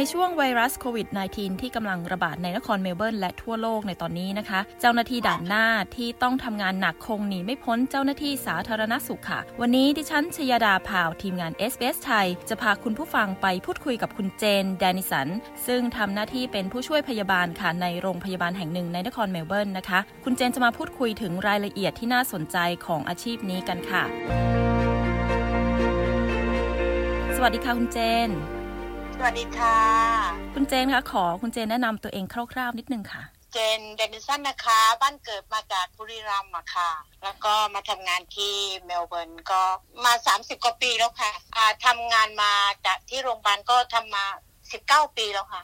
[0.00, 15.28] ในช่วงไวรัสโควิด -19 ที่กำลังระบาดในนครเมลเบิร์นและทั่วโลกในตอนนี้นะคะ เจ้าหน้าที่ด่านหน้าที่ต้องทำงานหนักคงหนีไม่พ้นเจ้าหน้าที่สาธารณสุขค่ะ วันนี้ดิฉันชยดาพาวทีมงาน s อ s ไทย จะพาคุณผู้ฟังไปพูดคุยกับคุณเจน แดนิสัน
[15.66, 24.02] ซึ่งทำหน้าที่เป็นผู้ช่วยพยาบาลค่ะในโรงพยาบาลแห่งหนึ่งในนครเมลเบิร์นนะคะ คุณเจนจะมาพูดคุยถึงรายละเอียดที่น่าสนใจของอาชีพนี้กันค่ะ
[27.36, 28.57] สวัสดีค่ะคุณเจน
[29.20, 29.78] สวัสดีค่ะ
[30.54, 36.90] คุณเจนคะขอคุณเจนแนะนำตัวเองคร่าวๆนิดนึงค่ะ เจนเดนิสันนะคะ บ้านเกิดมาจากบุรีรัมย์อะค่ะ
[37.22, 38.54] แล้วก็มาทำงานที่
[38.84, 39.62] เมลเบิร์นก็
[40.04, 42.52] มา 30 กว่าปีแล้วค่ะะทำงานมา
[42.86, 44.24] จากที่โรงพยาบาลก็ทำมา
[45.08, 45.62] 19 ปีแล้วค่ะ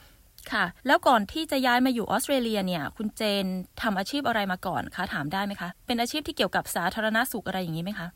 [0.53, 3.47] ค่ะ แล้วก่อนที่จะย้ายมาอยู่ออสเตรเลียเนี่ย คุณเจน
[3.83, 8.09] ทำอาชีพอะไรมาก่อนคะถามได้ไหมคะ เป็นอาชีพที่เกี่ยวกับสาธารณสุขอะไรอย่างนี้ไหมคะ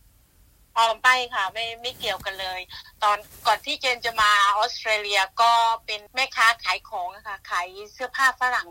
[0.77, 2.61] อ๋อไม่ค่ะ ไม่ไม่เกี่ยวกันเลย
[3.05, 5.53] ตอนก่อนที่เจนจะมาออสเตรเลียก็
[5.87, 8.69] เป็นแม่ค้าขายของค่ะขายเสื้อผ้าฝรั่ง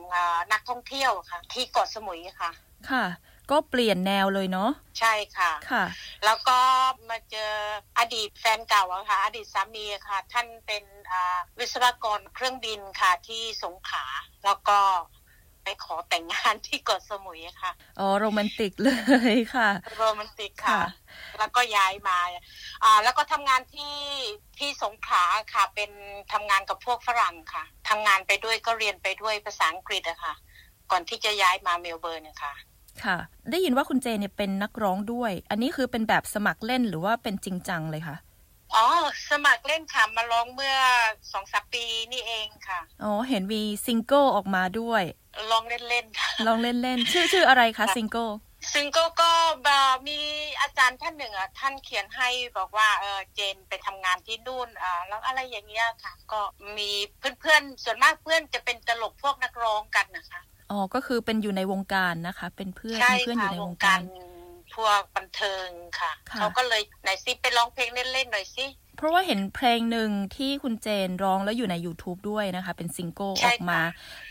[0.52, 2.52] นักท่องเที่ยวค่ะ ที่เกาะสมุยค่ะ
[2.89, 3.05] ค่ะ
[3.52, 5.83] ก็เปลี่ยนแนวเลยเนาะใช่ค่ะค่ะ
[6.25, 6.59] แล้วก็
[7.09, 7.52] มาเจอ
[8.00, 10.83] อดีตแฟนเก่าค่ะ อดีตสามีค่ะ ท่านเป็น
[11.59, 14.05] วิศวกรเครื่องบินค่ะที่สงขลา
[14.45, 14.80] แล้วก็
[15.68, 18.90] ไปขอแต่งงานที่เกาะสมุยค่ะอ๋อโรแมนติกเล
[19.34, 20.82] ยค่ะโรแมนติกค่ะ
[21.40, 22.18] แล้วก็ย้ายมา
[22.84, 23.98] อ่าแล้วก็ทำงานที่
[24.60, 25.23] ที่สงขลา
[25.54, 25.92] ค่ะ เป็น
[26.34, 30.34] ทำงานกับพวกฝรั่งค่ะทำงานไปด้วยก็เรียนไปด้วยภาษาอังกฤษอะค่ะ
[30.92, 32.54] ก่อนที่จะย้ายมาเมลเบิร์นนะคะ
[33.04, 33.18] ค่ะ
[33.52, 38.18] ได้ยินว่าคุณเจเนี่ยเป็นนักร้องด้วย อันนี้คือเป็นแบบสมัครเล่นหรือว่าเป็นจริงจังเลยคะ
[38.76, 38.86] อ๋อ
[39.30, 40.76] สมัครเล่นค่ะ มาร้องเมื่อ
[41.32, 45.04] สองสามปีนี่เองค่ะ อ๋อ เห็นมีซิงเกิลออกมาด้วย
[45.52, 48.30] ลองเล่นๆค่ะลองเล่นๆชื่อชื่ออะไรคะซิงเกิล
[48.73, 49.31] ซิงเกิลก็
[50.08, 50.20] มี
[50.61, 56.42] อาจารย์ท่านหนึ่งอะท่านเขียนให้บอกว่าเออเจนไปทำงานที่นู่นอ่าแล้วอะไรอย่างเงี้ยค่ะ ก็
[56.77, 56.89] มี
[57.42, 63.99] เพื่อนๆส่วนมากเพื่อนจะเป็นตลกพวกนักร้องกันนะคะอ๋อก็คือเป็นอยู่ในวงการนะคะ เป็นเพื่อนเพื่อนอยู่ในวงการ
[64.75, 65.67] พวกบันเทิง
[65.99, 68.65] ค่ะ เขาก็เลยไหนซิไปร้องเพลงเล่นๆหน่อยสิ
[68.98, 73.82] เพราะว่าเห็นเพลงหนึ่งที่คุณเจนร้องแล้วอยู่ใน YouTube ด้วยนะคะ เป็นซิงเกิลออกมา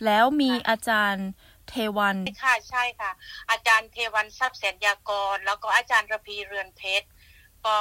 [0.05, 1.29] แล้วมีอาจารย์
[1.69, 3.11] เทวันค่ะใช่ค่ะ
[3.51, 7.07] อาจารย์เทวันทรัพย์แสนยากร แล้วก็อาจารย์ระพีเรือนเพชร
[7.67, 7.77] ก็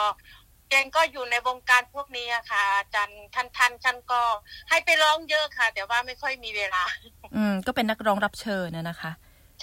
[0.69, 4.21] เจนก็อยู่ในวงการพวกนี้ค่ะ อาจารย์ท่านท่านท่านก็
[4.69, 6.83] ให้ไปร้องเยอะค่ะ แต่ว่าไม่ค่อยมีเวลา
[7.35, 9.11] อืม ก็เป็นนักร้องรับเชิญนะนะคะ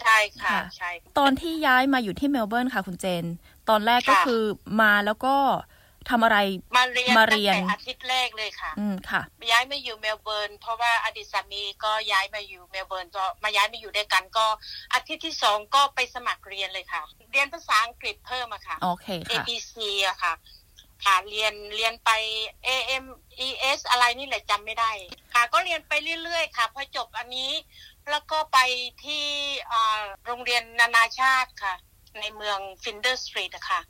[0.00, 3.25] ใช่ค่ะใช่ตอนที่ย้ายมาอยู่ที่เมลเบิร์นค่ะ คุณเจน
[3.69, 4.43] ตอนแรกก็คือ
[4.81, 5.37] มาแล้วก็
[6.10, 6.38] ทำอะไร
[6.76, 14.46] มาเรียนมาเรียนอาทิตย์แรกเลยค่ะ อืมค่ะ ย้ายมาอยู่เมลเบิร์น เพราะว่าอดีตสามีก็ย้ายมาอยู่เมลเบิร์นก็มาย้ายมาอยู่ด้วยกันก็
[14.94, 17.02] อาทิตย์ที่สองก็ไปสมัครเรียนเลยค่ะ
[17.32, 19.74] เรียนภาษาอังกฤษเพิ่มอะค่ะโอเคค่ะ ABC
[20.06, 20.32] อะค่ะ
[21.04, 22.10] ค่ะเรียนเรียนไป
[22.66, 24.91] AMES อะไรนี่แหละจำไม่ได้
[25.34, 25.92] ค่ะ ก็เรียนไป
[26.22, 27.52] เรื่อยๆ ค่ะ พอจบอันนี้
[28.10, 28.58] แล้วก็ไป
[29.04, 29.24] ที่
[30.26, 31.74] โรงเรียนนานาชาติค่ะ
[32.20, 33.80] ในเมือง Flinders Street อะค่ะ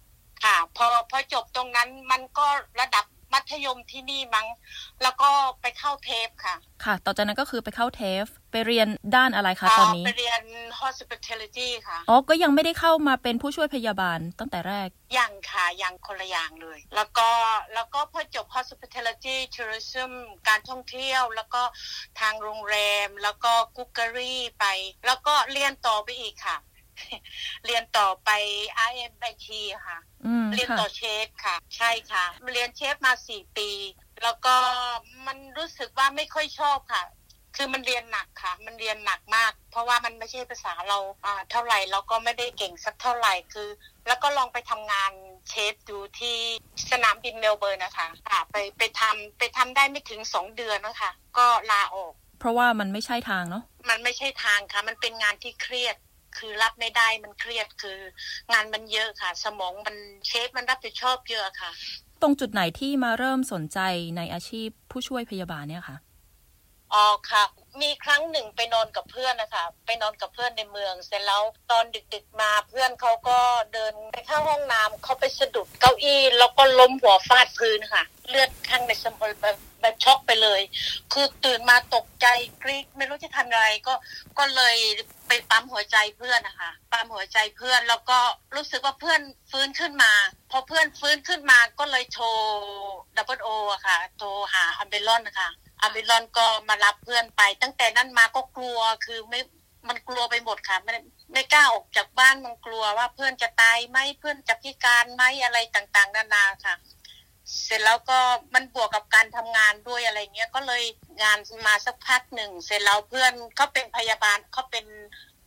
[0.44, 2.46] ค่ะ พอพอจบตรงนั้นมันก็
[2.80, 4.46] ระดับมัธยมที่นี่มั้ง
[5.02, 5.30] แล้วก็
[5.60, 6.54] ไปเข้าเทปค่ะ
[6.84, 10.42] ค่ะ ต่อจากนั้นก็คือไปเข้าเทปไปเรียนด้านอะไรคะตอนนี้ ไปเรียน
[10.80, 14.88] hospitality ค่ะ อ๋อ ก็ยังไม่ได้เข้ามาเป็นผู้ช่วยพยาบาลตั้งแต่แรก
[15.18, 17.30] ยังค่ะ ยังคนละอย่างเลย แล้วก็
[17.74, 20.12] แล้วก็พอจบ hospitality tourism
[20.48, 21.62] การท่องเที่ยว แล้วก็
[22.20, 22.76] ทางโรงแร
[23.06, 24.64] ม แล้วก็กุ๊กเกอรี่ไป
[25.06, 26.58] แล้วก็เรียนต่อไปอีกค่ะ
[27.66, 28.30] เรียนต่อไป
[28.90, 29.46] IMIT
[29.86, 29.98] ค่ะ
[30.52, 33.70] เรียนต่อเชฟค่ะ ใช่ค่ะ เรียนเชฟมาสี่ปี
[34.22, 34.54] แล้วก็
[35.26, 37.04] มันรู้สึกว่าไม่ค่อยชอบค่ะ
[37.56, 43.68] คือมันเรียนหนักค่ะ มันเรียนหนักมาก เพราะว่ามันไม่ใช่ภาษาเราอ่าเท่าไหร่เราก็ไม่ได้เก่งสักเท่าไหร่คือ
[44.06, 45.12] แล้วก็ลองไปทำงาน
[45.48, 46.36] เชฟดูที่
[46.90, 55.96] สนามบินเมลเบิร์นนะคะค่ะ ไปไปทำไปทำได้ไม่ถึงสองเดือนนะคะก็ลาออก เพราะว่ามันไม่ใช่ทางเนาะมันไม่ใช่ทางค่ะ มันเป็นงานที่เครียด
[56.38, 57.98] คือรับไม่ได้มันเครียดคือ
[58.52, 59.96] งานมันเยอะค่ะ สมองมัน
[60.26, 61.70] เชฟมันรับผิดชอบเยอะค่ะ
[62.22, 63.78] ตรงจุดไหนที่มาเริ่มสนใจ
[64.16, 65.96] ในอาชีพผู้ช่วยพยาบาลเนี่ยคะ
[66.94, 67.44] อ๋อค่ะ
[67.82, 71.84] มีครั้งหนึ่งไปนอนกับเพื่อนนะคะ ไปนอนกับเพื่อนในเมือง เสร็จแล้วตอน
[72.14, 73.38] ดึก ๆมาเพื่อนเขาก็
[73.72, 79.32] เดินไปเข้าห้องน้ำเขาไปสะดุดเก้าอี้แล้วก็ล้มหัวฟาดพื้นค่ะ เลือดข้างในสมอง
[79.80, 80.60] แบบช็อกไปเลย
[81.12, 82.26] คือตื่นมาตกใจ
[82.62, 83.94] กรี๊ดไม่รู้จะทำอะไรก็
[84.38, 84.76] ก็เลย
[85.26, 88.18] ไปปั๊มหัวใจเพื่อนนะคะปั๊มหัวใจเพื่อนแล้วก็
[88.54, 90.12] รู้สึกว่าเพื่อนฟื้นขึ้นมา
[90.50, 92.26] พอเพื่อนฟื้นขึ้นมาก็เลยโทร
[93.16, 95.48] double O อะค่ะโทรหา ambulance นะคะ
[95.82, 99.40] ambulance ก็มารับเพื่อนไป ตั้งแต่นั้นมาก็กลัวคือไม่
[99.88, 100.94] มันกลัวไปหมดค่ะไม่
[101.32, 106.74] ไม่กล้าออกจากบ้านมันกลัวว่าเพื่อนจะตายไหมเพื่อนจะพิการไหมอะไรต่างๆ นานาค่ะ
[107.64, 108.18] เสร็จแล้วก็
[108.54, 110.82] มันบวกกับการทำงานด้วยอะไรเงี้ยก็เลย
[111.22, 114.86] งานมาสักพักหนึ่ง เสร็จแล้วเพื่อนเขาเป็นพยาบาลเขาเป็น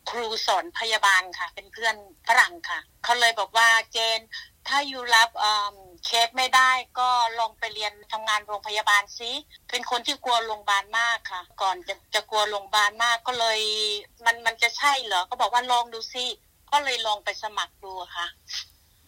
[0.09, 1.95] ครูสอนพยาบาลค่ะ เป็นเพื่อน
[2.27, 4.19] ฝรั่งค่ะเขาเลยบอกว่าเจน
[4.67, 5.29] ถ้าอยู่รับ
[6.05, 7.09] เคสไม่ได้ก็
[7.39, 9.31] ลองไปเรียนทำงานโรงพยาบาลซิ
[9.69, 13.59] เป็นคนที่กลัวโรงพยาบาลมากค่ะ ก่อนจะจะกลัวโรงพยาบาลมากก็เลย
[14.25, 16.25] มันมันจะใช่เหรอก็บอกว่าลองดูซิ
[16.71, 18.27] ก็เลยลองไปสมัครดูค่ะ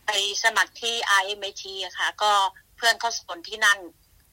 [0.06, 0.12] ไป
[0.44, 1.64] สมัครที่ RMIT
[1.98, 2.32] ค่ะ ก็
[2.76, 3.80] เพื่อนเขาสอนที่นั่น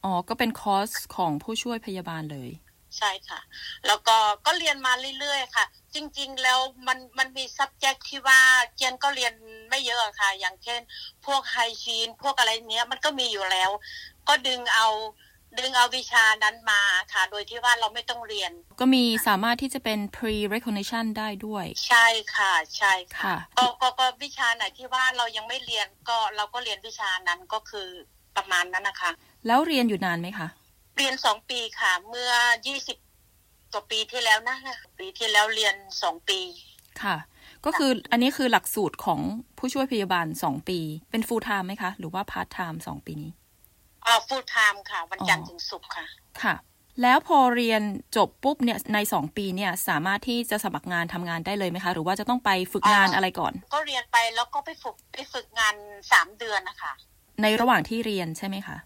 [0.04, 2.50] อ๋อ ก็เป็นคอร์สของผู้ช่วยพยาบาลเลย
[2.98, 3.40] ใช่ค่ะ
[3.86, 5.64] แล้วก็ก็เรียนมาเรื่อยๆ ค่ะ
[5.94, 8.40] จริงๆแล้วมันมันมี subject ที่ว่า
[8.76, 9.32] เจียนก็เรียน
[9.68, 10.80] ไม่เยอะค่ะ อย่างเช่น
[11.26, 13.70] พวกไฮชีนพวกอะไรเนี้ยมันก็มีอยู่แล้ว
[14.28, 14.88] ก็ดึงเอา
[15.58, 16.82] ดึงเอาวิชานั้นมา
[17.12, 22.06] ค่ะ โดยที่ว่าเราไม่ต้องเรียน ก็มีสามารถที่จะเป็น pre recognition ได้ด้วย ใช่
[22.36, 27.88] ค่ะ ใช่ค่ะค่ะก็ก็ก็วิชาไหนที่ว่าเรายังไม่เรียนก็เราก็เรียนวิชานั้นก็คือ
[28.36, 29.10] ประมาณนั้นนะคะ
[29.46, 30.48] แล้วเรียนอยู่นานไหมคะ
[30.96, 32.32] เรียนสองปีค่ะ เมื่อ
[32.66, 32.96] ยี่สิบ
[33.72, 34.56] กว่าปีที่แล้วนะ
[34.98, 36.40] ปีที่แล้วเรียนสองปี
[37.02, 37.16] ค่ะ
[37.64, 39.20] ก็คืออันนี้คือหลักสูตรของ
[39.58, 40.78] ผู้ช่วยพยาบาลสองปี
[41.10, 43.30] เป็น full time ไหมคะ หรือว่า part time สองปีนี้
[44.06, 46.04] อ่า full time ค่ะ วันจันทร์อ๋อถึงศุกร์ค่ะ
[46.42, 46.54] ค่ะ
[47.02, 47.82] แล้วพอเรียน
[48.16, 55.74] จบปุ๊บเนี่ยในสองปีเนี่ยสามารถที่จะสมัครงานทำงานได้เลยไหมคะ หรือว่าจะต้องไปฝึกงานอ่าอะไรก่อน ก็เรียนไปแล้วก็ไปฝึกไปฝึกงาน
[56.12, 56.92] สามเดือนนะคะ
[57.42, 58.76] ในระหว่างที่เรียนใช่ไหมคะ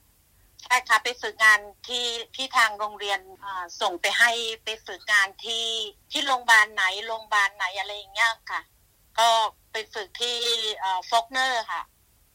[0.64, 2.06] ใช่ค่ะไปฝึกงานที่
[2.36, 4.30] ที่ทางโรงเรียนอ่าส่งไปให้
[4.64, 5.66] ไปฝึกงานที่
[6.10, 8.60] ที่โรงพยาบาลไหนโรงพยาบาลไหนอะไรอย่างเงี้ยค่ะ
[9.18, 9.28] ก็
[9.72, 10.36] ไปฝึกที่
[11.10, 11.82] ฟอกเนอร์ค่ะ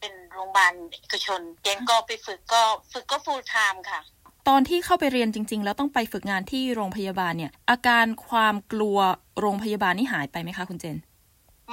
[0.00, 2.62] เป็นโรงพยาบาลเอกชนเจนก็ไปฝึกก็
[2.92, 4.00] ฝึกก็ full time ค่ะ
[4.48, 8.98] ตอนที่เข้าไปเรียนจริง ๆ แล้วต้องไปฝึกงานที่โรงพยาบาลเนี่ย อาการความกลัว
[9.40, 10.96] โรงพยาบาลนี่หายไปไหมคะคุณเจน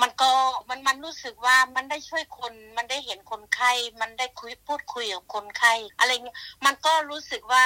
[0.02, 0.32] มันก็
[0.72, 3.72] มันมันรู้สึกว่ามันได้ช่วยคนมันได้เห็นคนไข้
[4.02, 7.62] มันได้คุยพูดคุยกับคนไข้อะไรเงี้ยมันก็รู้สึกว่า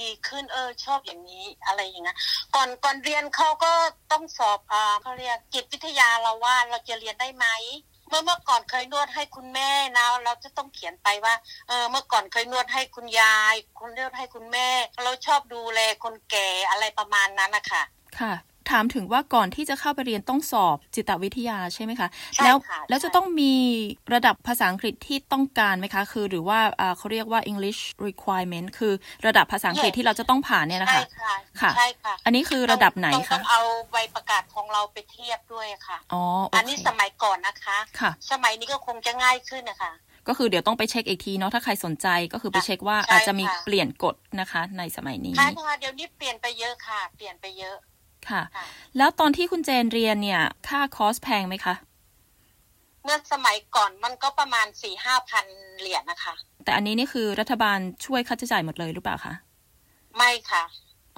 [0.00, 2.18] ดีๆขึ้นเออชอบอย่างนี้อะไรอย่างเงี้ย
[2.54, 3.72] ก่อนก่อนเรียนเขาก็
[4.12, 7.46] ต้องสอบอ่าเขาเรียกจิตวิทยาเราว่าเราจะเรียนได้ไหม
[8.08, 11.34] เมื่อเมื่อก่อนเคยนวดให้คุณแม่นะเราจะต้องเขียนไปว่า
[11.68, 14.68] เออเมื่อก่อนเคยนวดให้คุณยายคุณนวดให้คุณแม่
[15.04, 17.82] เราชอบดูแลคนแก่อะไรประมาณนั้นนะคะ
[18.20, 18.34] ค่ะ
[18.70, 23.54] ถามถึงว่าก่อนที่จะเข้าไปเรียนต้องสอบจิตวิทยาใช่ไหมคะใช่แล้วค่ะแล้วจะใช่ต้องมี
[24.14, 28.92] ระดับภาษาอังกฤษที่ต้องการไหมคะ คือหรือว่าอ่าเขาเรียกว่า English requirement คือ
[29.26, 33.60] ระดับภาษาอังกฤษที่เราจะต้องผ่านเนี่ยนะใช่คะค่ะค่ะใช่ค่ะอันนี้คือระดับไหนต้องต้คะองเอา
[33.92, 39.92] ใบประกาศของเราไปเทียบด้วยค่ะอ๋อโอเคอันนี้สมัยก่อนนะคะค่ะ สมัยนี้ก็คงจะง่ายขึ้นนะคะ
[40.28, 47.76] ก็คือเดี๋ยวต้องไปเช็คอีกทีเนาะถ้าใครสนใจก็คือไปเช็คว่าใช่อาจจะมีค่ะเปลี่ยนกฎนะคะ ในสมัยนี้ค่ะค่ะเดี๋ยวนี้เปลี่ยนไปเยอะค่ะ เปลี่ยนไปเยอะ
[48.30, 48.64] ค่ะค่ะ
[48.96, 51.74] แล้วตอนที่คุณเจนเรียนเนี่ย ค่าคอร์สแพงไหมคะ
[53.02, 55.44] เมื่อสมัยก่อนมันก็ประมาณสี่ห้าพัน
[55.78, 56.34] เหรียญนะคะ
[56.64, 59.34] แต่อันนี้นี่คือรัฐบาลช่วยค่าใช้จ่ายหมดเลยหรือเปล่าคะ
[60.16, 60.64] ไม่ค่ะ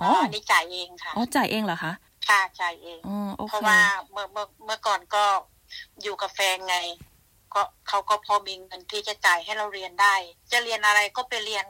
[0.00, 1.92] อ๋ออันนี้จ่ายเองค่ะ อ๋อ จ่ายเองเหรอคะ
[2.26, 3.80] ค่าจ่ายเองอ๋อโอเคเพราะว่า
[4.12, 5.24] เมื่อเมื่อเมื่อก่อนก็
[6.02, 6.76] อยู่กับแฟนไง
[7.54, 10.14] ก็เขาก็พอมีเงินที่จะจ่ายให้เราเรียนได้
[10.52, 11.66] จะเรียนอะไรก็ไปเรียน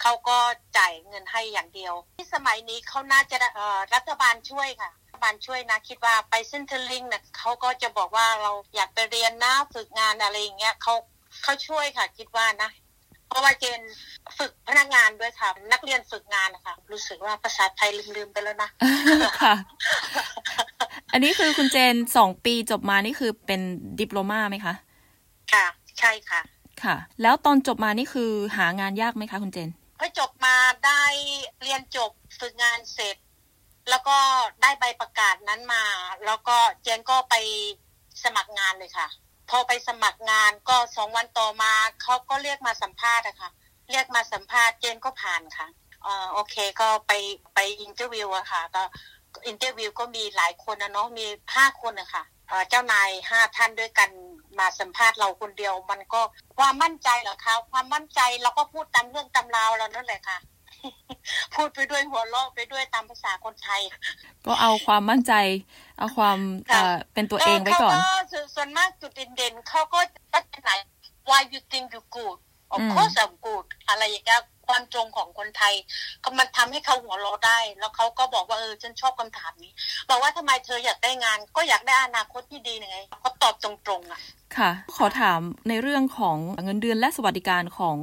[0.00, 0.38] เขาก็
[0.78, 3.36] จ่ายเงินให้อย่างเดียว ที่สมัยนี้เขาน่าจะ
[3.94, 10.94] รัฐบาลช่วยค่ะรัฐบาลช่วยนะคิดว่าไป Centrelink เนี่ยเขาก็จะบอกว่าเราอยากไปเรียนนะฝึกงานอะไรอย่างเงี้ยเขา
[11.42, 12.70] เขาช่วยค่ะ คิดว่านะ
[13.28, 13.80] เพราะว่าเจน
[14.38, 18.70] ฝึกพนักงานด้วยค่ะ นักเรียนฝึกงานนะคะรู้สึกว่าภาษาไทยลืมๆไปแล้วนะ
[19.42, 19.54] ค่ะ
[21.12, 23.60] อันนี้คือคุณเจนสองปีจบมานี่คือเป็น
[23.98, 24.74] ดิปโลมาไหมคะ
[25.52, 25.66] ค่ะ
[25.98, 26.40] ใช่ค่ะ
[26.82, 30.56] ค่ะ แล้วตอนจบมานี่คือหางานยากไหมคะคุณเจนพอจบมา
[30.86, 31.02] ได้
[31.62, 33.16] เรียนจบฝึกงานเสร็จ
[33.90, 34.16] แล้วก็
[34.62, 35.84] ได้ใบประกาศนั้นมา
[36.26, 37.34] แล้วก็เจนก็ไป
[38.24, 39.08] สมัครงานเลยค่ะ
[39.50, 43.50] พอไปสมัครงานก็สองวันต่อมาเขาก็เรียกมาสัมภาษณ์อะค่ะ
[43.90, 45.66] เรียกมาสัมภาษณ์เจนก็ผ่านค่ะ
[46.02, 47.12] เอ่อโอเคก็ไป
[47.54, 48.82] ไป interview อะค่ะ ก็
[49.46, 54.10] interview ก็มีหลายคนนะเนาะมีห้าคนอะค่ะเอ่อเจ้านายห้าท่านด้วยกัน
[54.58, 56.20] มาสัมภาษณ์เราคนเดียวมันก็
[56.58, 60.38] ความมั่นใจเหรอคะความมั่นใจเราก็พูดตามเรื่องตามราวเรานั่นแหละค่ะ
[61.54, 63.80] พูดไปด้วยหัวเราะไปด้วยตามภาษาคนไทย
[64.46, 65.34] ก็เอาความมั่นใจ
[65.98, 66.38] เอาความ
[66.72, 70.00] ค่ะเอ่อเป็นตัวเองไว้ก่อนเขาก็ส่วนส่วนมากจุดเด่นๆเขาก็
[70.34, 70.74] ลักษณะ
[71.28, 72.38] why you think you good
[72.74, 75.74] of อืม course I'm good อะไรอย่างเงี้ย ความตรงของคนไทย
[76.22, 79.72] ก็มันทำให้เขาหัวเราะได้ แล้วเขาก็บอกว่าเออฉันชอบคำถามนี้
[80.10, 84.20] บอกว่าทำไมเธออยากได้งาน ก็อยากได้อนาคตที่ดีไงก็ตอบตรงๆอะ
[84.56, 87.96] ค่ะ ขอถามในเรื่องของเงินเดือนและสวัสดิการของ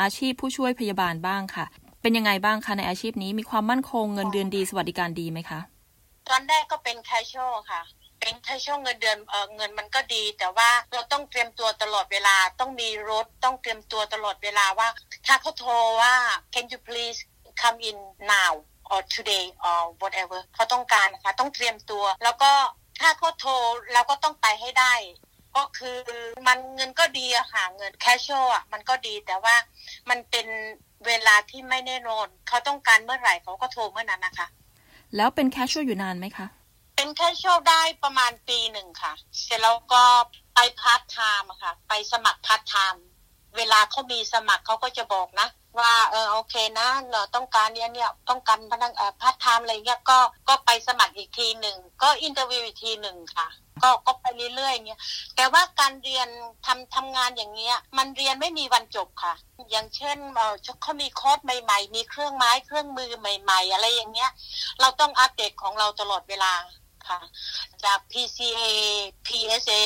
[0.00, 1.66] อาชีพผู้ช่วยพยาบาลบ้างค่ะ
[2.02, 5.60] เป็นยังไงบ้างคะในอาชีพนี้มีความมั่นคงเงินเดือนดีสวัสดิการดีไหมคะ
[6.28, 7.82] ตอนแรกก็เป็น casual ค่ะ
[8.26, 14.88] เป็น casual เงินเดือนเอเงินมันก็ดี แต่ว่าเราต้องเตรียมตัวตลอดเวลาต้องมีรถต้องเตรียมตัวตลอดเวลาว่า
[15.26, 16.14] ถ้าเขาโทรว่า
[16.54, 17.18] can you please
[17.60, 17.98] come in
[18.32, 18.52] now
[18.92, 22.52] or today or whatever เขาต้องการนะคะต้องเตรียมตัว แล้วก็
[23.00, 23.52] ถ้าเขาโทร
[23.92, 24.94] เราก็ต้องไปให้ได้
[25.56, 25.98] ก็คือ
[26.46, 29.54] มันเงินก็ดีอะค่ะเงิน casual อะมันก็ดีแต่ว่า
[30.10, 30.46] มันเป็น
[31.06, 34.46] เวลาที่ไม่แน่นอนเขาต้องการเมื่อไหร่เขาก็โทรเมื่อนั้นนะคะ
[35.16, 36.46] แล้วเป็น casual อยู่นานไหมคะ
[36.96, 39.12] เป็น casual ได้ประมาณปีหนึ่งค่ะ
[39.42, 40.04] เสร็จแล้วก็
[40.54, 43.04] ไปพาร์ทไทม์ค่ะ ไปสมัครพาร์ทไทม์
[43.56, 45.48] เวลาเขามีสมัครเขาก็จะบอกนะ
[45.78, 53.48] ว่าเออโอเคนะเราต้องการเนี้ยเนี่ยต้องการพนักพาร์ทไทม์อะไรเงี้ยก็ก็ไปสมัครอีกทีหนึ่งก็ interview อีกทีหนึ่งค่ะ
[53.82, 55.00] ก็ก็ไปเรื่อยๆเงี้ย
[55.36, 56.28] แต่ว่าการเรียน
[56.66, 59.34] ทำทำงานอย่างเงี้ย มันเรียนไม่มีวันจบค่ะ
[59.70, 64.30] อย่างเช่นเออเขามีคอร์สใหม่ ๆ มีเครื่องไม้เครื่องมือใหม่ ๆ อะไรอย่างเงี้ย
[64.80, 66.52] เราต้องอัปเดตของเราตลอดเวลา
[67.08, 67.20] ค่ะ
[67.84, 68.64] จาก PCA
[69.26, 69.82] PSA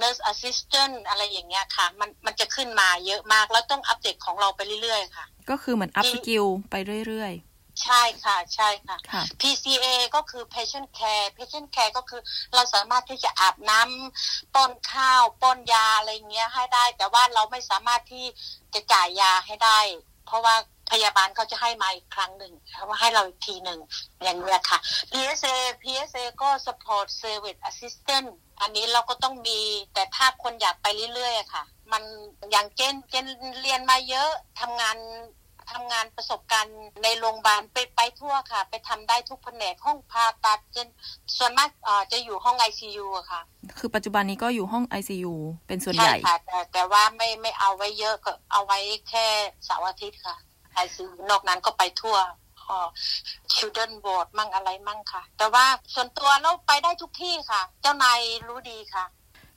[0.00, 6.74] Nurse Assistant อะไรอย่างเงี้ยค่ะ มันมันจะขึ้นมาเยอะมาก แล้วต้องอัปเดตของเราไปเรื่อยๆค่ะ ก็คือเหมือนอัพสกิลไป
[7.08, 7.34] เรื่อย
[7.82, 12.20] ใช่ค่ะใช่ค่ะๆค่ะ PCA ก็คือ patient care patient care ก็คือ
[12.54, 18.26] เราสามารถที่จะอาบน้ำป้อนข้าวป้อนยาอะไรเงี้ยให้ได้ แต่ว่าเราไม่สามารถที่
[18.74, 19.78] จะจ่ายยาให้ได้
[20.26, 20.54] เพราะว่า
[20.92, 23.80] พยาบาลเขาจะให้มาอีกครั้งหนึ่งเขาว่าให้เราอีกทีหนึ่ง
[24.22, 24.78] อย่างเงี้ยค่ะ
[25.12, 28.28] PSA PSA ก็ support service assistant
[28.60, 29.60] อันนี้เราก็ต้องมี
[29.94, 32.02] แต่ถ้าคนอยากไปเรื่อยๆค่ะ มัน
[32.50, 33.26] อย่างเจนเจน
[33.60, 34.96] เรียนมาเยอะทำงาน
[35.74, 40.86] ทำงานประสบการณ์ในโรงพยาบาลไปไปทั่วค่ะ ไปทำได้ทุกแผนกห้องผ่าตัดจน
[41.36, 43.40] ส่วนมากเอ่อจะอยู่ห้อง ICU อะค่ะ
[43.78, 45.34] คือปัจจุบันนี้ก็อยู่ห้อง ICU
[45.68, 49.26] เป็นส่วนใหใช่ญ่ค่ะแต่แต่ว่าไม่ไม่เอาไว้เยอะก็เอาไว้แค่
[49.64, 50.36] เสาร์อาทิตย์ค่ะ
[50.84, 52.16] ICU นอกนั้นก็ไปทั่ว
[52.68, 52.78] อ๋อ
[53.54, 59.04] children ward มั่งอะไรมั่งค่ะ แต่ว่าส่วนตัวเราไปได้ทุกที่ค่ะ เจ้านายรู้ดีค่ะ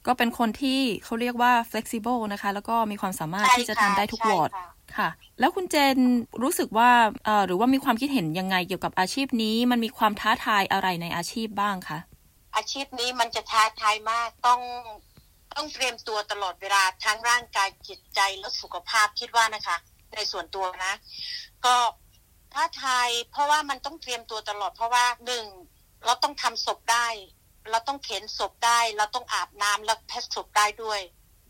[0.07, 4.49] ก็เป็นคนที่เขาเรียกว่า flexible นะคะ แล้วก็มีความสามารถใช่ที่จะค่ะทำได้ทุกใช่วอร์ด
[4.97, 5.09] ค่ะ
[5.39, 5.97] แล้วคุณเจน
[6.43, 6.91] รู้สึกว่า
[7.45, 11.99] หรือว่ามีความคิดเห็นยังไงเกี่ยวกับอาชีพนี้มันมีความท้าทายอะไรในอาชีพบ้างคะ
[12.55, 14.61] อาชีพนี้มันจะท้าทายมากต้อง
[15.55, 19.77] ต้องเตรียมตัวตลอดเวลาทั้งร่างกายจิตใจและสุขภาพคิดว่านะคะ
[20.15, 20.93] ในส่วนตัวนะ
[21.65, 21.75] ก็
[22.53, 25.45] ท้าทายเพราะว่ามันต้องเตรียมตัวตลอดเพราะว่าหนึ่ง
[26.05, 27.07] เราต้องทำศพได้
[27.71, 31.01] เราต้องเข็นศพได้ เราต้องอาบน้ำแล้วแพ็คศพได้ด้วย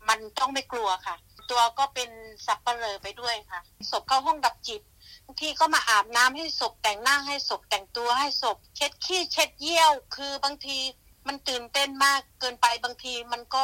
[0.08, 1.16] มันต้องไม่กลัวค่ะ
[1.50, 2.10] ตัวก็เป็น
[2.46, 3.60] สับเปลอไปด้วยค่ะ
[3.90, 4.82] ศพเข้าห้องดับจิต
[5.26, 10.78] บางทีก็มาอาบน้ำให้ศพแต่งหน้าให้ศพแต่งตัวให้ศพ เช็ดขี้เช็ดเยี่ยว คือบางที
[11.26, 13.62] มันตื่นเต้นมากเกินไปบางทีมันก็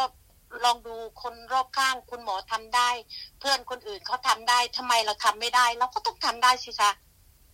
[0.65, 2.91] ลองดูคนรอบข้างคุณหมอทำได้
[3.39, 6.93] เพื่อนคนอื่นเขาทำได้ทำไมเราทำไม่ได้ เราก็ต้องทำได้สิคะ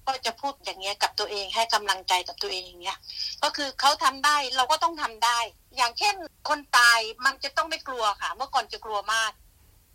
[0.07, 2.99] ก็จะพูดอย่างเงี้ยกับตัวเองให้กำลังใจกับตัวเองอย่างเงี้ย
[3.43, 5.39] ก็คือเขาทำได้เราก็ต้องทำได้
[5.77, 6.15] อย่างเช่น
[6.49, 9.33] คนตายมันจะต้องไม่กลัวค่ะ เมื่อก่อนจะกลัวมาก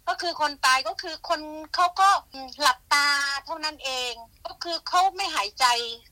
[0.08, 1.42] ก็คือคนตายก็คือคน
[1.76, 2.10] เขาก็
[2.62, 3.08] หลับตา
[3.46, 4.14] เท่านั้นเอง
[4.48, 5.66] ก็คือเขาไม่หายใจ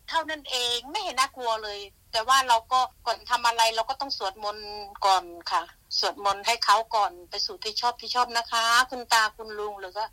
[0.10, 1.80] เท่านั้นเองไม่เห็นน่ากลัวเลย
[2.12, 4.68] แต่ว่าเราก็ก่อนทำอะไรเราก็ต้องสวดมนต์
[5.06, 5.64] ก่อนค่ะ
[6.00, 10.06] สวดมนต์ให้เขาก่อนไปสู่ที่ชอบที่ชอบนะคะ คุณตาคุณลุงหรือก็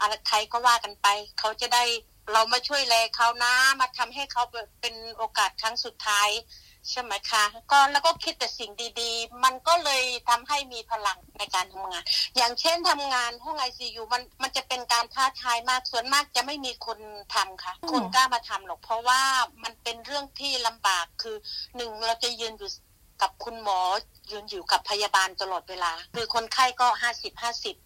[0.00, 1.06] อะไรใครก็ว่ากันไป
[1.38, 1.84] เขาจะได้
[2.32, 4.42] เรามาช่วยแลเขานะมาทำให้เขา
[4.80, 6.28] เป็นโอกาสครั้งสุดท้าย
[6.90, 8.70] ใช่ไหมคะก็แล้วก็คิดแต่สิ่ง
[9.00, 12.02] ดีๆ มันก็เลยทำให้มีพลังในการทำงาน
[12.36, 16.98] อย่างเช่นทำงานห้องไอซียูมันมันจะเป็นการท้าทายมากส่วนมากจะไม่มีคน
[17.34, 19.22] ทำค่ะอืมคนกล้ามาทำหรอก เพราะว่า
[19.64, 21.36] มันเป็นเรื่องที่ลำบากคือ
[21.76, 22.70] หนึ่งเราจะยืนอยู่
[23.22, 23.80] กับคุณหมอ
[24.30, 27.76] ยืนอยู่กับพยาบาลตลอดเวลา คือคนไข้ก็ห้าสิบห้าสิบ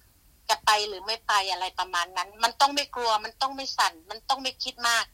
[0.48, 5.04] จะไปหรือไม่ไปอะไรประมาณนั้น มันต้องไม่กลัวมันต้องไม่สั่น มันต้องไม่คิดมาก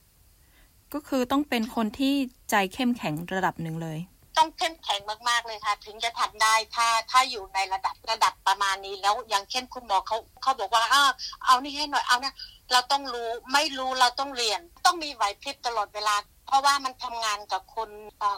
[0.94, 2.14] ก็คือต้องเป็นคนที่
[2.50, 3.98] ใจเข้มแข็งระดับหนึ่งเลย
[4.38, 11.02] ต้องเข้มแข็งมากๆเลยค่ะ ถึงจะทำได้ถ้าถ้าอยู่ในระดับระดับประมาณนี้แล้วอย่างเช่นคุณหมอเขาเขาบอกว่าอ้า
[11.44, 12.34] เอานี่ให้หน่อยเอานะ
[12.72, 16.14] เราต้องรู้ไม่รู้เราต้องเรียน ต้องมีไหวพริบตลอดเวลา
[16.46, 17.90] เพราะว่ามันทำงานกับคน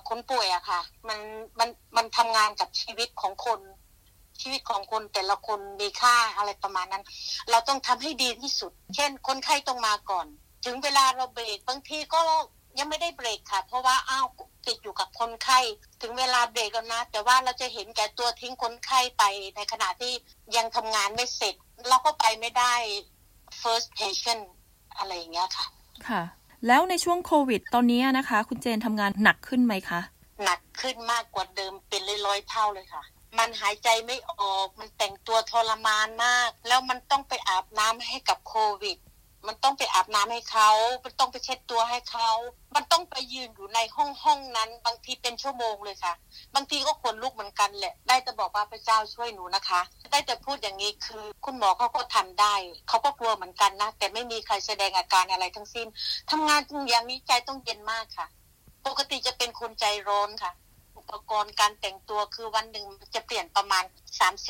[0.09, 1.19] คนป่วยอะค่ะ มัน
[1.59, 3.61] มันมันทำงานกับชีวิตของคน
[4.41, 7.05] ชีวิตของคนแต่ละคนมีค่าอะไรประมาณนั้น
[7.51, 10.27] เราต้องทำให้ดีที่สุด เช่น คนไข้ต้องมาก่อน
[10.65, 12.21] ถึงเวลาเราเบรกบางทีก็
[12.79, 14.27] ยังไม่ได้เบรกค่ะ เพราะว่าอ้าว
[14.67, 15.61] ติดอยู่กับคนไข้
[16.03, 19.23] ถึงเวลาเบรกแล้วนะ แต่ว่าเราจะเห็นแก่ตัวทิ้งคนไข้ไป
[19.57, 20.13] ในขณะที่
[20.57, 21.55] ยังทำงานไม่เสร็จ
[21.89, 22.75] เราก็ไปไม่ได้
[23.61, 24.45] first patient
[24.97, 25.67] อะไรอย่างเงี้ยค่ะ
[26.09, 26.23] ค่ะ
[26.67, 30.01] แล้วในช่วงโควิด ตอนนี้นะคะ คุณเจนทำงานหนักขึ้นไหมคะ
[30.45, 33.03] หนักขึ้นมากกว่าเดิมเป็นร้อยๆเท่าเลยค่ะ
[33.39, 38.99] มันหายใจไม่ออก มันแต่งตัวทรมานมาก แล้วมันต้องไปอาบน้ำให้กับโควิด
[39.49, 40.71] มันต้องไปอาบน้ำให้เขา
[41.05, 42.31] มันต้องไปเช็ดตัวให้เขา
[42.75, 46.15] มันต้องไปยืนอยู่ในห้องห้องนั้น บางทีเป็นชั่วโมงเลยค่ะ
[46.55, 52.55] บางทีก็ขนลุกเหมือนกันแหละ ได้แต่บอกว่าพระเจ้าช่วยหนูนะคะ ได้แต่พูดอย่างนี้คือ คุณหมอเขาก็ทำได้
[52.89, 55.87] เขาก็กลัวเหมือนกันนะ แต่ไม่มีใครแสดงอาการอะไรทั้งสิ้น
[56.31, 56.61] ทำงาน
[56.91, 58.27] อย่างนี้ใจต้องเย็นมากค่ะ
[58.87, 60.53] ปกติจะเป็นคนใจร้อนค่ะ
[60.99, 63.85] อุปกรณ์การแต่งตัวคือวันหนึ่งจะเปลี่ยนประมาณ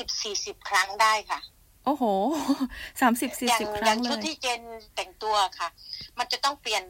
[0.01, 1.39] 30-40 ครั้งได้ค่ะ
[1.85, 2.03] โอ้โห
[3.01, 4.61] สามสิบสี่อย่างสิบคอรั้ย่างงเลชุดยที่เจน
[4.95, 5.69] แต่งตัวค่ะ
[6.17, 6.83] มันจะต้องเปลี่ยน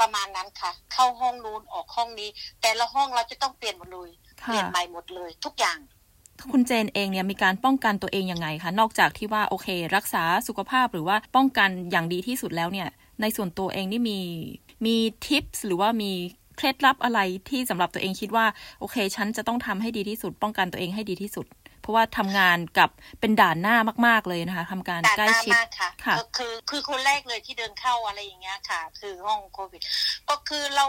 [0.00, 2.28] ประมาณนั้นค่ะ เข้าห้องนู้นออกห้องนี้
[2.62, 4.10] แต่ละห้องเราจะต้องเปลี่ยนหมดเลย
[4.46, 5.78] เปค่ะลี่ยนใหม่หมดเลย ทุกอย่าง
[6.52, 12.88] คุณเจนเองเนี่ยมีการป้องกันตัวเองยังไงคะนอกจากที่ว่าโอเค รักษาสุขภาพหรือว่าป้องกันอย่างดีที่สุดแล้วเนี่ย
[13.20, 14.20] ในส่วนตัวเองนี่มี
[14.86, 16.12] มีทิปส์หรือว่ามี
[16.56, 18.46] เคล็ดลับอะไรที่สำหรับตัวเองคิดว่า
[18.80, 21.46] โอเค ฉันจะต้องทำให้ดีที่สุด ป้องกันตัวเองให้ดีที่สุด
[21.82, 29.82] เพราะว่าทำงานกับเป็นด่านหน้ามาก ๆเลยนะคะทำการด่านใกล้หน้าชิดมากค่ะค่ะก็คือคือคนแรกเลยที่เดินเข้าอะไรอย่างเงี้ยค่ะ คือห้องโควิด
[30.30, 30.86] ก็คือเรา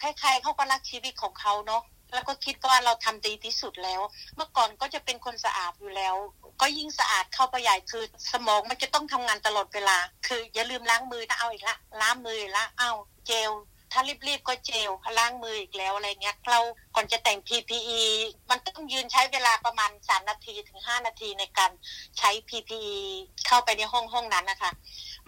[0.00, 1.82] ใครๆเขาก็รักชีวิตของเขาเนาะ
[2.14, 4.00] แล้วก็คิดว่าเราทำดีที่สุดแล้ว
[4.36, 6.14] เมื่อก่อนก็จะเป็นคนสะอาดอยู่แล้ว
[6.60, 9.96] ก็ยิ่งสะอาดเข้าไปใหญ่คือ สมองมันจะต้องทำงานตลอดเวลา
[10.26, 12.90] คืออย่าลืมล้างมือนะเอาอีกละล้างมืออีกละเอา
[13.26, 13.50] เจล
[13.92, 16.60] ถ้ารีบๆก็เจลล้างมืออีกแล้วอะไรเงี้ย เรา
[16.94, 18.02] ก่อนจะแต่ง PPE
[18.50, 21.70] มันต้องยืนใช้เวลาประมาณ 3 นาทีถึง 5 นาทีในการ
[22.18, 22.98] ใช้ PPE
[23.46, 24.72] เข้าไปในห้องห้องนั้นนะคะ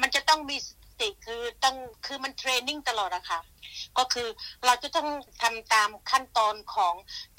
[0.00, 0.68] มันจะต้องมีส
[1.00, 3.40] ติคือต้องคือมัน training ตลอดอะค่ะ
[3.99, 4.28] ก็คือ
[4.64, 5.09] เราจะต้อง
[5.42, 6.94] ทำตามขั้นตอนของ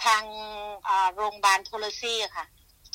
[0.05, 0.23] ทาง
[1.15, 2.45] โรงพยาบาล policy อะค่ะ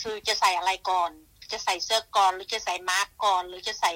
[0.03, 1.11] คือจะใส่อะไรก่อน
[1.53, 3.93] จะใส่เสื้อก่อน หรือจะใส่มาร์กก่อน หรือจะใส่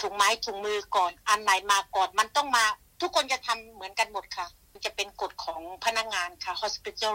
[0.00, 2.64] ถุงไม้ถุงมือก่อน อันไหนมาก่อน มันต้องมา
[3.00, 4.46] ทุกคนจะทำเหมือนกันหมดค่ะ
[4.86, 7.14] จะเป็นกฎของพนักงานค่ะ hospital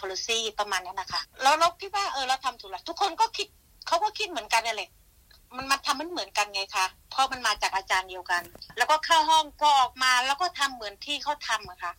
[0.00, 3.46] policy ประมาณนั้นนะคะแล้วเราคิดว่าเออเราทำถูกแล้วทุกคนก็คิด
[3.86, 4.90] เขาก็คิดเหมือนกันนั่นแหละ
[5.56, 8.42] มันมาทำมันเหมือนกันไงคะ เพราะมันมาจากอาจารย์เดียวกัน
[8.76, 11.92] แล้วก็เข้าห้องพอออกมาแล้วก็ทำเหมือนที่เขาทำอะค่ะ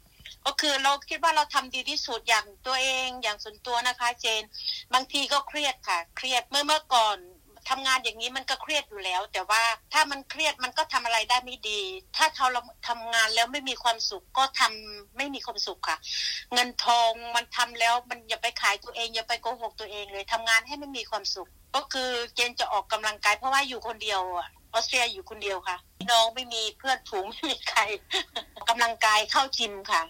[0.46, 4.44] ก็คือเราคิดว่าเราทำดีที่สุดอย่างตัวเองอย่างส่วนตัวนะคะ เจน
[4.94, 7.18] บางทีก็เครียดค่ะ เครียดเมื่อเมื่อก่อน
[7.70, 11.82] ทำงานอย่างนี้มันก็เครียดอยู่แล้ว แต่ว่าถ้ามันเครียดมันก็ทำอะไรได้ไม่ดี
[12.18, 15.98] ถ้าเราทำงานแล้วไม่มีความสุขก็ทำไม่มีความสุขค่ะ
[16.54, 25.78] เงินทองมันทำแล้วมันอย่าไปขายตัวเองอย่าไปโกหกตัวเองเลยทำงานให้ไม่มีความสุข ก็คือเจนจะออกกำลังกายเพราะว่าอยู่คนเดียวอะออสเตรียอยู่คนเดียวค่ะ
[26.12, 27.82] น้องไม่มีเพื่อนฝูงไม่มีใคร
[28.58, 30.02] กกำลังกายเข้าจิมค่ะ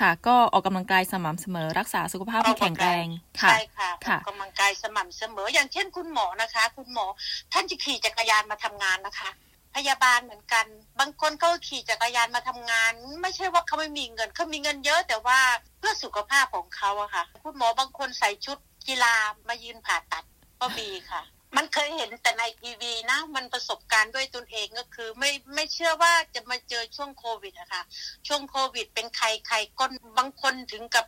[0.00, 3.06] ค่ะ ก็ออกกำลังกายสม่ำเสมอ รักษาสุขภาพให้แข็งแรง
[3.42, 7.06] ค่ะใช่ค่ะอค่ะอกกำลังกายสม่ำเสมอ อย่างเช่นคุณหมอนะคะ คุณหมอ
[7.52, 9.30] ท่านจะขี่จักรยานมาทำงานนะคะ
[9.76, 10.66] พยาบาลเหมือนกัน
[11.00, 15.38] บางคนก็ขี่จักรยานมาทำงาน ไม่ใช่ว่าเขาไม่มีเงินเขามีเงินเยอะ แต่ว่า
[15.78, 19.14] เพื่อสุขภาพของเขาอะค่ะ คุณหมอบางคนใส่ชุดกีฬา
[19.48, 20.24] มายืนผ่าตัด
[20.60, 21.22] ก็มีค่ะ
[21.56, 27.82] มันเคยเห็นแต่ในทีวีนะ มันประสบการณ์ด้วยตนเองก็คือ ไม่ไม่เชื่อว่าจะมาเจอช่วงโควิดอะค่ะ
[28.26, 29.84] ช่วงโควิด เป็นใครใครก็
[30.18, 31.06] บางคนถึงกับ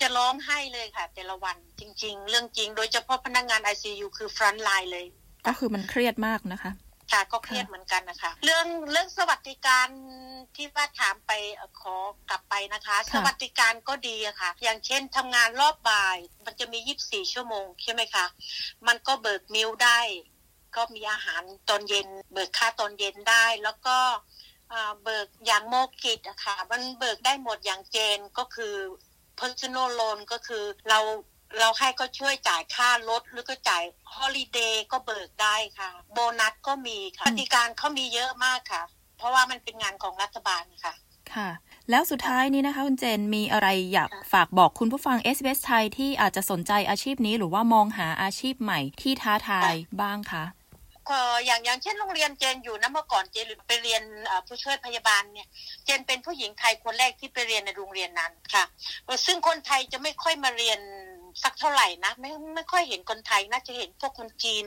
[0.00, 5.06] จะร้องไห้เลยค่ะ แต่ละวันจริง ๆ เรื่องจริง โดยเฉพาะพนักงาน ICU คือ frontline เลย
[5.46, 6.70] ก็คือมันเครียดมากนะคะ
[7.12, 9.88] ค่ะก็เครียดเหมือนกันนะคะ เรื่องเรื่องสวัสดิการ
[10.56, 11.96] ที่ว่าถามไปเอ่อขอ
[12.30, 18.26] กลับไปนะคะค่ะสวัสดิการก็ดีอะค่ะ อย่างเช่นทำงานรอบบ่าย มันจะมี 24 ชั่วโมงใช่ไหมคะ
[18.86, 20.00] มันก็เบิกมิลได้
[20.76, 23.98] ก็มีอาหารตอนเย็น เบิกค่าตอนเย็นได้ แล้วก็
[24.72, 28.74] อ่าเบิกอย่างโมกิจอะค่ะ มันเบิกได้หมดอย่างเจนก็คือ
[29.40, 31.00] personal loan ก็คือเรา
[31.58, 33.82] เราให้ก็ช่วยจ่ายค่ารถหรือก็จ่าย
[34.14, 38.82] ฮอลิเดย์ก็เบิกได้ค่ะ โบนัสก็มีค่ะปฏิการเขามีเยอะมากค่ะ
[39.18, 40.94] เพราะว่ามันเป็นงานของรัฐบาลค่ะ
[41.34, 41.48] ค่ะ
[41.90, 50.44] แล้วสุดท้ายนี้นะคะ คุณเจนมีอะไรอยากฝากบอกคุณผู้ฟัง SBS ไทยที่อาจจะสนใจอาชีพนี้หรือว่ามองหาอาชีพใหม่ที่ท้าทายบ้างคะ
[51.10, 55.48] ก็อย่างอย่างเช่นโรงเรียนเจนอยู่นะเมื่อก่อนเจนไปเรียนเอ่อผู้ช่วยพยาบาลเนี่ย
[55.84, 58.64] เจนเป็นผู้หญิงไทยคนแรกที่ไปเรียนในโรงเรียนนั้นค่ะ
[59.26, 60.80] ซึ่งคนไทยจะไม่ค่อยมาเรียน
[61.42, 64.64] สักเท่าไหร่นะไม่ไม่ค่อยเห็นคนไทยน่าจะเห็นพวกคนจีน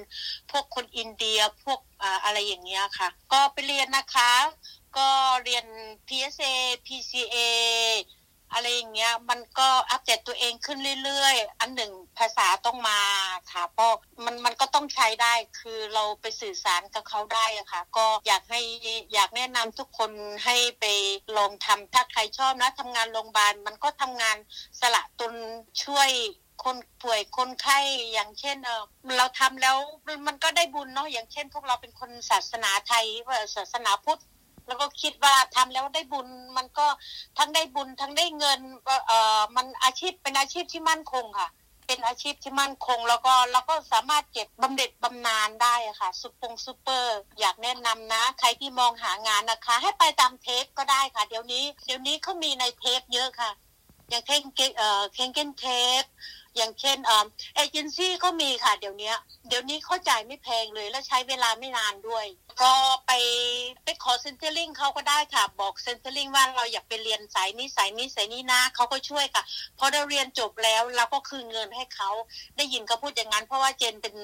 [0.52, 1.80] พวกคนอินเดียพวก
[2.24, 4.32] อะไรอย่างเงี้ยค่ะ ก็ไปเรียนนะคะ
[4.97, 5.10] ก็
[5.43, 5.65] เรียน
[6.08, 6.45] PSA
[6.86, 7.38] PCA
[8.54, 13.02] อะไรอย่างเงี้ยมันก็อัปเดตตัวเองขึ้นเรื่อยๆ อันหนึ่งภาษาต้องมา
[13.52, 13.91] ค่ะเพราะ
[14.26, 18.62] มันมันก็ต้องใช้ได้คือเราไปสื่อสารกับเขาได้อะค่ะ ก็อยากให้
[19.13, 20.12] อยากแนะนำทุกคน
[20.45, 20.86] ให้ไป
[21.38, 24.38] ลองทำถ้าใครชอบนะทำงานโรงพยาบาลมันก็ทำงาน
[24.82, 25.34] สละตน
[25.84, 26.10] ช่วย
[26.63, 27.80] คนป่วยคนไข้
[28.13, 28.84] อย่างเช่นเออ
[29.17, 29.78] เราทำแล้ว
[30.28, 34.21] มันก็ได้บุญเนาะอย่างเช่น พวกเราเป็นคนศาสนาไทยว่าศาสนาพุทธ
[34.67, 36.88] แล้วก็คิดว่าทำแล้วได้บุญมันก็
[37.38, 38.60] ทั้งได้บุญทั้งได้เงิน
[39.08, 41.50] เอ่อมันอาชีพเป็นอาชีพที่มั่นคงค่ะ
[41.88, 53.52] เป็นอาชีพที่มั่นคง แล้วก็แล้วก็สามารถเก็บบำเหน็จบำนาญได้ค่ะซุปปงซูเปอร์ อยากแนะนำนะ ใครที่มองหางานนะคะ ให้ไปตามเทปก็ได้ค่ะ เดี๋ยวนี้ เดี๋ยวนี้เขามีในเทปเยอะค่ะ
[54.10, 54.41] อย่างเช่น
[54.78, 56.04] เอ่อ Kangan TAFE
[56.58, 56.98] อย่างเช่น
[57.56, 59.14] เอเจนซี่ก็มีค่ะเดี๋ยวนี้
[59.48, 62.26] เดี๋ยวนี้เขาจ่ายไม่แพงเลยและใช้เวลาไม่นานด้วย
[62.62, 62.74] ก็
[63.08, 63.12] ไป
[63.84, 69.44] ไปขอ Centrelink เขาก็ได้ค่ะ บอก Centrelink ว่าเราอยากไปเรียนสายนี้สายนี้สายนี้นะเขาก็ช่วยค่ะ
[69.80, 72.10] พอเราเรียนจบแล้วเราก็คืนเงินให้เขา
[72.58, 74.16] ได้ยินเขาพูดอย่างนั้น เพราะว่าเจนเป็น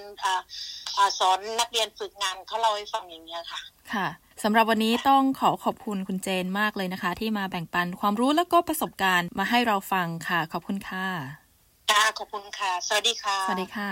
[0.98, 3.62] อสอนนักเรียนฝึกงานเขาเล่าให้ฟังอย่างนี้ค่ะ
[3.94, 4.08] ค่ะ
[4.44, 11.47] สำหรับวันนี้ต้องขอขอบคุณคุณเจนมากเลยนะคะ ที่มาแบ่งปันความรู้และก็ประสบการณ์มาให้เราฟังค่ะ ขอบคุณค่ะ
[11.92, 13.92] ค่ะขอบคุณค่ะ สวัสดีค่ะ สวัสดีค่ะ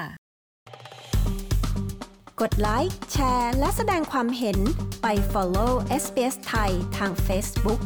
[2.41, 4.59] กดไลค์แชร์ และแสดงความเห็น
[5.01, 7.79] ไป follow SBS ไทยทาง Facebook